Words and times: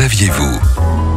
saviez-vous? 0.00 1.09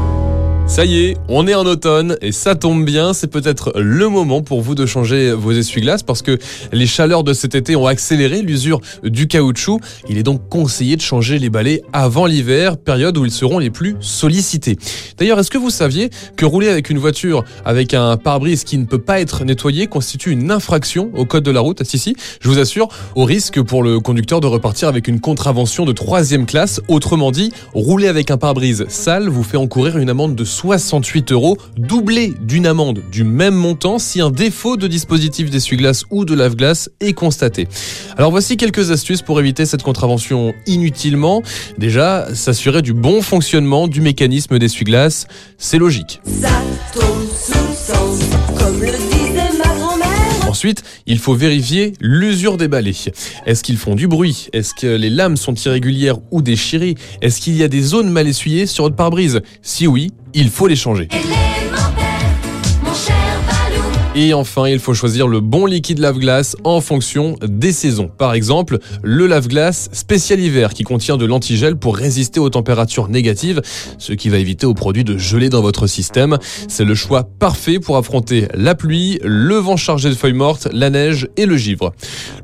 Ça 0.73 0.85
y 0.85 1.05
est, 1.05 1.17
on 1.27 1.45
est 1.45 1.53
en 1.53 1.67
automne 1.67 2.17
et 2.19 2.31
ça 2.31 2.55
tombe 2.55 2.83
bien, 2.83 3.13
c'est 3.13 3.27
peut-être 3.27 3.73
le 3.75 4.09
moment 4.09 4.41
pour 4.41 4.61
vous 4.61 4.73
de 4.73 4.87
changer 4.87 5.31
vos 5.31 5.51
essuie-glaces 5.51 6.01
parce 6.01 6.23
que 6.23 6.39
les 6.71 6.87
chaleurs 6.87 7.23
de 7.23 7.31
cet 7.33 7.53
été 7.53 7.75
ont 7.75 7.85
accéléré 7.85 8.41
l'usure 8.41 8.81
du 9.03 9.27
caoutchouc. 9.27 9.79
Il 10.09 10.17
est 10.17 10.23
donc 10.23 10.49
conseillé 10.49 10.95
de 10.95 11.01
changer 11.01 11.37
les 11.37 11.51
balais 11.51 11.83
avant 11.93 12.25
l'hiver, 12.25 12.77
période 12.77 13.15
où 13.19 13.23
ils 13.23 13.31
seront 13.31 13.59
les 13.59 13.69
plus 13.69 13.97
sollicités. 13.99 14.75
D'ailleurs, 15.19 15.37
est-ce 15.37 15.51
que 15.51 15.59
vous 15.59 15.69
saviez 15.69 16.09
que 16.37 16.43
rouler 16.43 16.69
avec 16.69 16.89
une 16.89 16.97
voiture 16.97 17.43
avec 17.65 17.93
un 17.93 18.17
pare-brise 18.17 18.63
qui 18.63 18.79
ne 18.79 18.85
peut 18.85 18.97
pas 18.97 19.21
être 19.21 19.45
nettoyé 19.45 19.85
constitue 19.85 20.31
une 20.31 20.49
infraction 20.49 21.11
au 21.13 21.25
code 21.25 21.43
de 21.43 21.51
la 21.51 21.59
route? 21.59 21.83
Si, 21.83 21.99
si, 21.99 22.15
je 22.41 22.49
vous 22.49 22.57
assure, 22.57 22.87
au 23.13 23.25
risque 23.25 23.61
pour 23.61 23.83
le 23.83 23.99
conducteur 23.99 24.41
de 24.41 24.47
repartir 24.47 24.87
avec 24.87 25.07
une 25.07 25.19
contravention 25.19 25.85
de 25.85 25.91
troisième 25.91 26.47
classe. 26.47 26.81
Autrement 26.87 27.29
dit, 27.29 27.53
rouler 27.75 28.07
avec 28.07 28.31
un 28.31 28.37
pare-brise 28.37 28.85
sale 28.89 29.29
vous 29.29 29.43
fait 29.43 29.57
encourir 29.57 29.99
une 29.99 30.09
amende 30.09 30.33
de 30.33 30.43
68 30.63 31.33
euros, 31.33 31.57
doublé 31.75 32.33
d'une 32.39 32.65
amende 32.65 33.01
du 33.11 33.25
même 33.25 33.53
montant 33.53 33.99
si 33.99 34.21
un 34.21 34.31
défaut 34.31 34.77
de 34.77 34.87
dispositif 34.87 35.49
d'essuie-glace 35.49 36.05
ou 36.09 36.23
de 36.23 36.33
lave-glace 36.33 36.89
est 37.01 37.11
constaté. 37.11 37.67
Alors 38.15 38.31
voici 38.31 38.55
quelques 38.55 38.89
astuces 38.89 39.21
pour 39.21 39.41
éviter 39.41 39.65
cette 39.65 39.83
contravention 39.83 40.53
inutilement. 40.65 41.43
Déjà, 41.77 42.33
s'assurer 42.33 42.81
du 42.81 42.93
bon 42.93 43.21
fonctionnement 43.21 43.89
du 43.89 43.99
mécanisme 43.99 44.57
d'essuie-glace, 44.57 45.27
c'est 45.57 45.79
logique. 45.79 46.21
Ensuite, 50.63 50.83
il 51.07 51.19
faut 51.19 51.33
vérifier 51.33 51.91
l'usure 51.99 52.55
des 52.55 52.69
balais. 52.69 52.93
Est-ce 53.45 53.63
qu'ils 53.63 53.75
font 53.75 53.95
du 53.95 54.07
bruit? 54.07 54.47
Est-ce 54.53 54.73
que 54.73 54.87
les 54.87 55.09
lames 55.09 55.35
sont 55.35 55.53
irrégulières 55.55 56.19
ou 56.31 56.41
déchirées? 56.41 56.95
Est-ce 57.21 57.41
qu'il 57.41 57.57
y 57.57 57.63
a 57.63 57.67
des 57.67 57.81
zones 57.81 58.09
mal 58.09 58.29
essuyées 58.29 58.65
sur 58.65 58.85
votre 58.85 58.95
pare-brise? 58.95 59.41
Si 59.61 59.87
oui, 59.87 60.11
il 60.33 60.49
faut 60.49 60.67
les 60.67 60.77
changer. 60.77 61.09
Et 64.15 64.35
enfin, 64.35 64.67
il 64.67 64.77
faut 64.77 64.93
choisir 64.93 65.27
le 65.27 65.39
bon 65.39 65.65
liquide 65.65 65.97
lave-glace 65.97 66.55
en 66.63 66.81
fonction 66.81 67.35
des 67.41 67.71
saisons. 67.71 68.11
Par 68.15 68.35
exemple, 68.35 68.77
le 69.01 69.25
lave-glace 69.25 69.89
spécial 69.91 70.39
hiver 70.39 70.75
qui 70.75 70.83
contient 70.83 71.17
de 71.17 71.25
l'antigel 71.25 71.77
pour 71.77 71.97
résister 71.97 72.39
aux 72.39 72.51
températures 72.51 73.07
négatives, 73.07 73.59
ce 73.97 74.13
qui 74.13 74.29
va 74.29 74.37
éviter 74.37 74.67
aux 74.67 74.75
produits 74.75 75.03
de 75.03 75.17
geler 75.17 75.49
dans 75.49 75.63
votre 75.63 75.87
système. 75.87 76.37
C'est 76.67 76.85
le 76.85 76.93
choix 76.93 77.23
parfait 77.23 77.79
pour 77.79 77.97
affronter 77.97 78.47
la 78.53 78.75
pluie, 78.75 79.19
le 79.23 79.55
vent 79.55 79.77
chargé 79.77 80.09
de 80.09 80.13
feuilles 80.13 80.33
mortes, 80.33 80.67
la 80.71 80.91
neige 80.91 81.27
et 81.35 81.47
le 81.47 81.57
givre. 81.57 81.91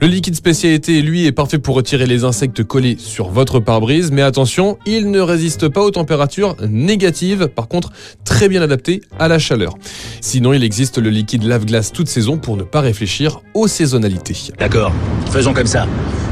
Le 0.01 0.07
liquide 0.07 0.35
spécialité, 0.35 1.03
lui, 1.03 1.27
est 1.27 1.31
parfait 1.31 1.59
pour 1.59 1.75
retirer 1.75 2.07
les 2.07 2.23
insectes 2.23 2.63
collés 2.63 2.97
sur 2.97 3.29
votre 3.29 3.59
pare-brise, 3.59 4.09
mais 4.11 4.23
attention, 4.23 4.79
il 4.87 5.11
ne 5.11 5.19
résiste 5.19 5.67
pas 5.67 5.83
aux 5.83 5.91
températures 5.91 6.55
négatives, 6.67 7.47
par 7.47 7.67
contre 7.67 7.91
très 8.25 8.49
bien 8.49 8.63
adapté 8.63 9.01
à 9.19 9.27
la 9.27 9.37
chaleur. 9.37 9.75
Sinon, 10.19 10.53
il 10.53 10.63
existe 10.63 10.97
le 10.97 11.11
liquide 11.11 11.43
lave-glace 11.59 11.91
toute 11.91 12.07
saison 12.07 12.37
pour 12.37 12.57
ne 12.57 12.63
pas 12.63 12.81
réfléchir 12.81 13.41
aux 13.53 13.67
saisonnalités. 13.67 14.37
D'accord, 14.57 14.91
faisons 15.31 15.53
comme 15.53 15.67
ça. 15.67 15.87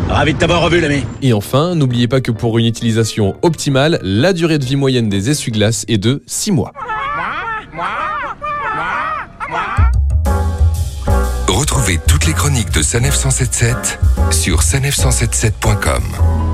Ravi 0.09 0.33
de 0.33 0.39
t'avoir 0.39 0.61
revu, 0.61 0.79
l'ami. 0.79 1.03
Et 1.21 1.33
enfin, 1.33 1.75
n'oubliez 1.75 2.07
pas 2.07 2.21
que 2.21 2.31
pour 2.31 2.57
une 2.57 2.65
utilisation 2.65 3.35
optimale, 3.41 3.99
la 4.01 4.31
durée 4.31 4.57
de 4.57 4.65
vie 4.65 4.77
moyenne 4.77 5.09
des 5.09 5.29
essuie-glaces 5.29 5.83
est 5.89 5.97
de 5.97 6.23
6 6.27 6.51
mois. 6.51 6.71
Retrouvez 11.47 11.99
toutes 12.07 12.25
les 12.25 12.33
chroniques 12.33 12.71
de 12.71 12.81
Sanef 12.81 13.15
177 13.15 13.99
sur 14.31 14.61
sanef177.com. 14.61 16.46